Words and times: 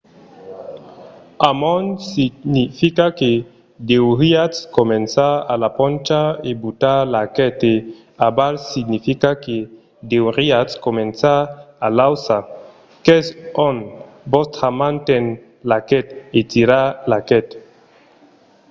amont 1.51 1.89
significa 2.13 3.05
que 3.19 3.31
deuriatz 3.89 4.57
començar 4.79 5.31
a 5.51 5.53
la 5.63 5.69
poncha 5.79 6.21
e 6.49 6.51
butar 6.63 6.97
l'arquet 7.13 7.57
e 7.73 7.75
aval 8.27 8.53
significa 8.71 9.29
que 9.43 9.57
deuriatz 10.11 10.73
començar 10.87 11.39
a 11.85 11.87
l'auça 11.97 12.37
qu'es 13.03 13.25
ont 13.67 13.81
vòstra 14.33 14.67
man 14.79 14.93
ten 15.07 15.23
l'arquet 15.69 16.05
e 16.37 16.39
tirar 16.51 16.85
l'arquet 17.09 17.47